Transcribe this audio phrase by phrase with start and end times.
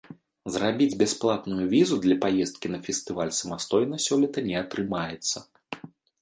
[0.53, 5.37] Зрабіць бясплатную візу для паездкі на фестываль самастойна сёлета не атрымаецца.